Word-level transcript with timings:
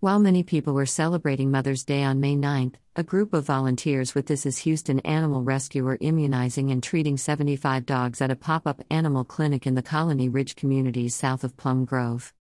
While 0.00 0.20
many 0.20 0.44
people 0.44 0.74
were 0.74 0.86
celebrating 0.86 1.50
Mother's 1.50 1.82
Day 1.82 2.04
on 2.04 2.20
May 2.20 2.36
9th, 2.36 2.74
a 2.94 3.02
group 3.02 3.32
of 3.32 3.46
volunteers 3.46 4.14
with 4.14 4.26
This 4.26 4.46
Is 4.46 4.58
Houston 4.58 5.00
Animal 5.00 5.42
Rescue 5.42 5.82
were 5.82 5.98
immunizing 6.00 6.70
and 6.70 6.80
treating 6.80 7.16
75 7.16 7.84
dogs 7.84 8.20
at 8.20 8.30
a 8.30 8.36
pop 8.36 8.64
up 8.64 8.80
animal 8.92 9.24
clinic 9.24 9.66
in 9.66 9.74
the 9.74 9.82
Colony 9.82 10.28
Ridge 10.28 10.54
communities 10.54 11.16
south 11.16 11.42
of 11.42 11.56
Plum 11.56 11.84
Grove. 11.84 12.32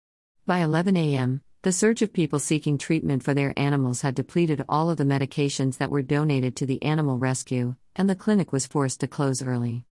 By 0.45 0.59
11 0.59 0.99
a.m., 0.99 1.41
the 1.63 1.73
surge 1.73 2.03
of 2.03 2.13
people 2.13 2.39
seeking 2.41 2.77
treatment 2.77 3.23
for 3.23 3.33
their 3.33 3.55
animals 3.57 4.03
had 4.03 4.15
depleted 4.15 4.63
all 4.69 4.91
of 4.91 4.99
the 4.99 5.05
medications 5.05 5.79
that 5.79 5.91
were 5.91 6.03
donated 6.03 6.57
to 6.57 6.67
the 6.67 6.83
animal 6.83 7.17
rescue, 7.17 7.75
and 7.95 8.11
the 8.11 8.15
clinic 8.15 8.53
was 8.53 8.67
forced 8.67 9.01
to 9.01 9.07
close 9.07 9.43
early. 9.43 9.87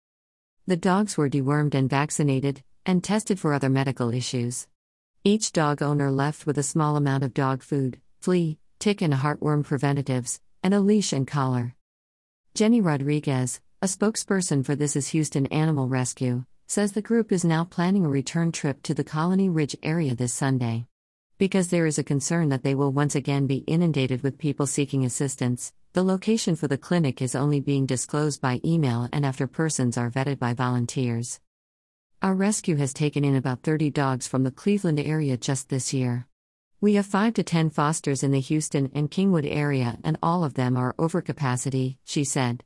The 0.66 0.78
dogs 0.78 1.18
were 1.18 1.28
dewormed 1.28 1.74
and 1.74 1.90
vaccinated, 1.90 2.62
and 2.86 3.04
tested 3.04 3.38
for 3.38 3.52
other 3.52 3.68
medical 3.68 4.14
issues. 4.14 4.66
Each 5.22 5.52
dog 5.52 5.82
owner 5.82 6.10
left 6.10 6.46
with 6.46 6.56
a 6.56 6.62
small 6.62 6.96
amount 6.96 7.24
of 7.24 7.34
dog 7.34 7.62
food, 7.62 8.00
flea, 8.20 8.58
tick, 8.78 9.02
and 9.02 9.12
heartworm 9.12 9.62
preventatives, 9.62 10.40
and 10.62 10.72
a 10.72 10.80
leash 10.80 11.12
and 11.12 11.26
collar. 11.26 11.74
Jenny 12.54 12.80
Rodriguez, 12.80 13.60
a 13.82 13.86
spokesperson 13.86 14.64
for 14.64 14.74
This 14.74 14.96
Is 14.96 15.08
Houston 15.08 15.44
Animal 15.48 15.88
Rescue, 15.88 16.46
says 16.68 16.92
the 16.92 17.02
group 17.02 17.32
is 17.32 17.44
now 17.44 17.64
planning 17.64 18.06
a 18.06 18.08
return 18.08 18.50
trip 18.50 18.82
to 18.84 18.94
the 18.94 19.04
Colony 19.04 19.50
Ridge 19.50 19.76
area 19.82 20.14
this 20.14 20.32
Sunday. 20.32 20.86
Because 21.36 21.68
there 21.68 21.84
is 21.84 21.98
a 21.98 22.02
concern 22.02 22.48
that 22.48 22.62
they 22.62 22.74
will 22.74 22.90
once 22.90 23.14
again 23.14 23.46
be 23.46 23.58
inundated 23.66 24.22
with 24.22 24.38
people 24.38 24.66
seeking 24.66 25.04
assistance, 25.04 25.74
the 25.92 26.02
location 26.02 26.56
for 26.56 26.66
the 26.66 26.78
clinic 26.78 27.20
is 27.20 27.34
only 27.34 27.60
being 27.60 27.84
disclosed 27.84 28.40
by 28.40 28.58
email 28.64 29.06
and 29.12 29.26
after 29.26 29.46
persons 29.46 29.98
are 29.98 30.10
vetted 30.10 30.38
by 30.38 30.54
volunteers. 30.54 31.40
Our 32.22 32.34
rescue 32.34 32.76
has 32.76 32.92
taken 32.92 33.24
in 33.24 33.34
about 33.34 33.62
30 33.62 33.88
dogs 33.88 34.26
from 34.26 34.44
the 34.44 34.50
Cleveland 34.50 35.00
area 35.00 35.38
just 35.38 35.70
this 35.70 35.94
year. 35.94 36.26
We 36.78 36.96
have 36.96 37.06
5 37.06 37.32
to 37.32 37.42
10 37.42 37.70
fosters 37.70 38.22
in 38.22 38.30
the 38.30 38.40
Houston 38.40 38.90
and 38.94 39.10
Kingwood 39.10 39.46
area, 39.50 39.96
and 40.04 40.18
all 40.22 40.44
of 40.44 40.52
them 40.52 40.76
are 40.76 40.94
over 40.98 41.22
capacity, 41.22 41.96
she 42.04 42.24
said. 42.24 42.62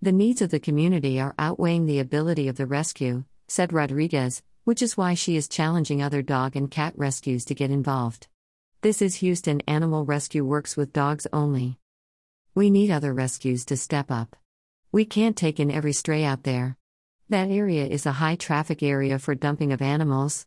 The 0.00 0.12
needs 0.12 0.42
of 0.42 0.50
the 0.50 0.60
community 0.60 1.20
are 1.20 1.34
outweighing 1.40 1.86
the 1.86 1.98
ability 1.98 2.46
of 2.46 2.56
the 2.56 2.66
rescue, 2.66 3.24
said 3.48 3.72
Rodriguez, 3.72 4.44
which 4.62 4.80
is 4.80 4.96
why 4.96 5.14
she 5.14 5.34
is 5.34 5.48
challenging 5.48 6.00
other 6.00 6.22
dog 6.22 6.54
and 6.54 6.70
cat 6.70 6.92
rescues 6.96 7.44
to 7.46 7.56
get 7.56 7.72
involved. 7.72 8.28
This 8.82 9.02
is 9.02 9.16
Houston 9.16 9.60
Animal 9.62 10.04
Rescue 10.04 10.44
works 10.44 10.76
with 10.76 10.92
dogs 10.92 11.26
only. 11.32 11.80
We 12.54 12.70
need 12.70 12.92
other 12.92 13.12
rescues 13.12 13.64
to 13.64 13.76
step 13.76 14.08
up. 14.08 14.36
We 14.92 15.04
can't 15.04 15.36
take 15.36 15.58
in 15.58 15.72
every 15.72 15.92
stray 15.92 16.22
out 16.22 16.44
there. 16.44 16.76
That 17.30 17.50
area 17.50 17.84
is 17.84 18.06
a 18.06 18.12
high 18.12 18.36
traffic 18.36 18.82
area 18.82 19.18
for 19.18 19.34
dumping 19.34 19.70
of 19.70 19.82
animals. 19.82 20.46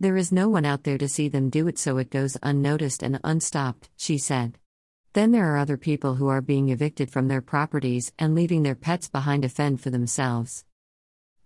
There 0.00 0.16
is 0.16 0.32
no 0.32 0.48
one 0.48 0.64
out 0.64 0.82
there 0.82 0.98
to 0.98 1.08
see 1.08 1.28
them 1.28 1.50
do 1.50 1.68
it, 1.68 1.78
so 1.78 1.98
it 1.98 2.10
goes 2.10 2.36
unnoticed 2.42 3.04
and 3.04 3.20
unstopped, 3.22 3.88
she 3.96 4.18
said. 4.18 4.58
Then 5.12 5.30
there 5.30 5.54
are 5.54 5.56
other 5.56 5.76
people 5.76 6.16
who 6.16 6.26
are 6.26 6.40
being 6.40 6.68
evicted 6.68 7.12
from 7.12 7.28
their 7.28 7.40
properties 7.40 8.12
and 8.18 8.34
leaving 8.34 8.64
their 8.64 8.74
pets 8.74 9.08
behind 9.08 9.44
to 9.44 9.48
fend 9.48 9.80
for 9.80 9.90
themselves. 9.90 10.64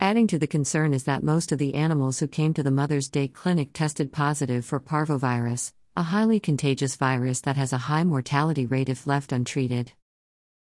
Adding 0.01 0.27
to 0.29 0.39
the 0.39 0.47
concern 0.47 0.95
is 0.95 1.05
that 1.05 1.23
most 1.23 1.53
of 1.53 1.59
the 1.59 1.75
animals 1.75 2.21
who 2.21 2.27
came 2.27 2.55
to 2.55 2.63
the 2.63 2.71
Mother's 2.71 3.11
Day 3.11 3.29
clinic 3.29 3.75
tested 3.75 4.13
positive 4.13 4.65
for 4.65 4.81
parvovirus, 4.81 5.75
a 5.95 6.05
highly 6.05 6.41
contagious 6.41 6.97
virus 6.97 7.43
that 7.43 7.57
has 7.57 7.75
a 7.75 7.85
high 7.93 8.05
mortality 8.05 8.65
rate 8.65 8.89
if 8.89 9.07
left 9.07 9.31
untreated. 9.31 9.93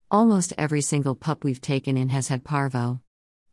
Almost 0.10 0.54
every 0.58 0.82
single 0.82 1.16
pup 1.16 1.44
we've 1.44 1.60
taken 1.60 1.98
in 1.98 2.08
has 2.10 2.30
had 2.30 2.46
parvo. 2.46 3.02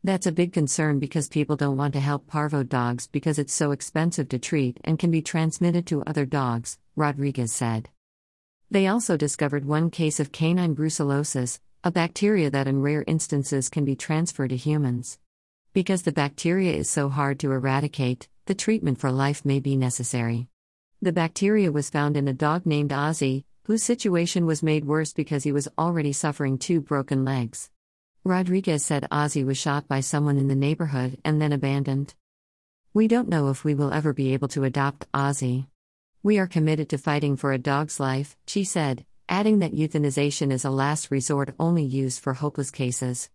That's 0.05 0.27
a 0.27 0.33
big 0.33 0.51
concern 0.51 0.99
because 0.99 1.29
people 1.29 1.55
don't 1.55 1.77
want 1.77 1.93
to 1.93 2.01
help 2.01 2.27
parvo 2.27 2.61
dogs 2.61 3.07
because 3.07 3.39
it's 3.39 3.53
so 3.53 3.71
expensive 3.71 4.27
to 4.29 4.37
treat 4.37 4.77
and 4.83 4.99
can 4.99 5.11
be 5.11 5.21
transmitted 5.21 5.87
to 5.87 6.03
other 6.03 6.25
dogs, 6.25 6.77
Rodriguez 6.97 7.53
said. 7.53 7.87
They 8.69 8.87
also 8.87 9.15
discovered 9.15 9.63
one 9.63 9.89
case 9.89 10.19
of 10.19 10.33
canine 10.33 10.75
brucellosis, 10.75 11.61
a 11.85 11.91
bacteria 11.91 12.49
that 12.49 12.67
in 12.67 12.81
rare 12.81 13.05
instances 13.07 13.69
can 13.69 13.85
be 13.85 13.95
transferred 13.95 14.49
to 14.49 14.57
humans. 14.57 15.19
Because 15.71 16.01
the 16.01 16.11
bacteria 16.11 16.73
is 16.73 16.89
so 16.89 17.07
hard 17.07 17.39
to 17.39 17.53
eradicate, 17.53 18.27
the 18.45 18.55
treatment 18.55 18.99
for 18.99 19.09
life 19.09 19.45
may 19.45 19.61
be 19.61 19.77
necessary. 19.77 20.49
The 21.01 21.13
bacteria 21.13 21.71
was 21.71 21.89
found 21.89 22.17
in 22.17 22.27
a 22.27 22.33
dog 22.33 22.65
named 22.65 22.91
Ozzy, 22.91 23.45
whose 23.63 23.83
situation 23.83 24.45
was 24.45 24.61
made 24.61 24.83
worse 24.83 25.13
because 25.13 25.45
he 25.45 25.53
was 25.53 25.69
already 25.77 26.11
suffering 26.11 26.57
two 26.57 26.81
broken 26.81 27.23
legs. 27.23 27.69
Rodriguez 28.25 28.85
said 28.85 29.05
Ozzy 29.11 29.45
was 29.45 29.57
shot 29.57 29.89
by 29.89 29.99
someone 29.99 30.37
in 30.37 30.47
the 30.47 30.55
neighborhood 30.55 31.17
and 31.25 31.41
then 31.41 31.51
abandoned. 31.51 32.13
We 32.93 33.09
don't 33.09 33.27
know 33.27 33.49
if 33.49 33.65
we 33.65 33.75
will 33.75 33.91
ever 33.91 34.13
be 34.13 34.33
able 34.33 34.47
to 34.49 34.63
adopt 34.63 35.11
Ozzy. 35.11 35.67
We 36.21 36.37
are 36.37 36.47
committed 36.47 36.87
to 36.89 36.97
fighting 36.97 37.35
for 37.35 37.51
a 37.51 37.57
dog's 37.57 37.99
life, 37.99 38.37
she 38.47 38.63
said, 38.63 39.05
adding 39.27 39.59
that 39.59 39.75
euthanization 39.75 40.53
is 40.53 40.63
a 40.63 40.69
last 40.69 41.11
resort 41.11 41.53
only 41.59 41.83
used 41.83 42.21
for 42.21 42.33
hopeless 42.33 42.71
cases. 42.71 43.29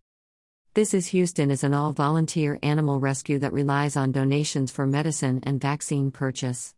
This 0.72 0.94
is 0.94 1.08
Houston 1.08 1.50
is 1.50 1.62
an 1.62 1.74
all 1.74 1.92
volunteer 1.92 2.58
animal 2.62 2.98
rescue 2.98 3.38
that 3.40 3.52
relies 3.52 3.94
on 3.94 4.10
donations 4.10 4.70
for 4.70 4.86
medicine 4.86 5.40
and 5.42 5.60
vaccine 5.60 6.10
purchase. 6.10 6.74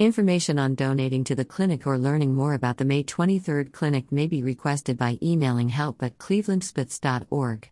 Information 0.00 0.60
on 0.60 0.76
donating 0.76 1.24
to 1.24 1.34
the 1.34 1.44
clinic 1.44 1.84
or 1.84 1.98
learning 1.98 2.32
more 2.32 2.54
about 2.54 2.76
the 2.76 2.84
May 2.84 3.02
23rd 3.02 3.72
clinic 3.72 4.12
may 4.12 4.28
be 4.28 4.44
requested 4.44 4.96
by 4.96 5.18
emailing 5.20 5.70
help 5.70 6.04
at 6.04 6.18
clevelandspitz.org. 6.18 7.66